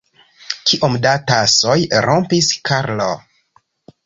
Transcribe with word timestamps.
Kiom 0.69 0.95
da 1.03 1.11
tasoj 1.31 1.75
rompis 2.07 2.51
Karlo? 2.71 3.11